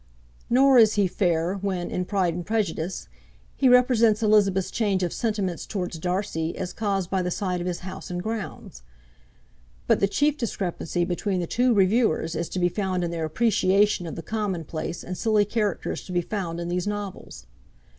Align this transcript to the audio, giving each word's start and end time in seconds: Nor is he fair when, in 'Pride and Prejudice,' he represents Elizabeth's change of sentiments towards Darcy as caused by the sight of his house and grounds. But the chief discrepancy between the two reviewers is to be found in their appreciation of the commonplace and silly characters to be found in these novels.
Nor 0.49 0.79
is 0.79 0.95
he 0.95 1.05
fair 1.05 1.53
when, 1.57 1.91
in 1.91 2.05
'Pride 2.05 2.33
and 2.33 2.43
Prejudice,' 2.43 3.07
he 3.55 3.69
represents 3.69 4.23
Elizabeth's 4.23 4.71
change 4.71 5.03
of 5.03 5.13
sentiments 5.13 5.67
towards 5.67 5.99
Darcy 5.99 6.57
as 6.57 6.73
caused 6.73 7.11
by 7.11 7.21
the 7.21 7.29
sight 7.29 7.61
of 7.61 7.67
his 7.67 7.81
house 7.81 8.09
and 8.09 8.23
grounds. 8.23 8.81
But 9.85 9.99
the 9.99 10.07
chief 10.07 10.39
discrepancy 10.39 11.05
between 11.05 11.39
the 11.39 11.45
two 11.45 11.75
reviewers 11.75 12.33
is 12.35 12.49
to 12.49 12.57
be 12.57 12.67
found 12.67 13.03
in 13.03 13.11
their 13.11 13.25
appreciation 13.25 14.07
of 14.07 14.15
the 14.15 14.23
commonplace 14.23 15.03
and 15.03 15.15
silly 15.15 15.45
characters 15.45 16.03
to 16.05 16.11
be 16.11 16.21
found 16.21 16.59
in 16.59 16.67
these 16.67 16.87
novels. 16.87 17.45